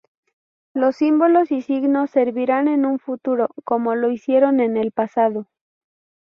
[0.73, 5.47] Los símbolos y signos servirán en un futuro, como lo hicieron en el pasado.